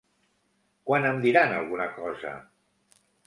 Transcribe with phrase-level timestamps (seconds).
[0.91, 2.31] Quan em diran alguna cosa?